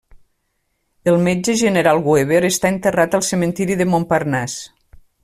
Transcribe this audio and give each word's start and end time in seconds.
El 1.11 1.17
metge 1.27 1.55
general 1.63 2.01
Weber 2.07 2.39
està 2.49 2.71
enterrat 2.77 3.19
al 3.19 3.27
cementiri 3.29 3.77
de 3.83 3.89
Montparnasse. 3.95 4.69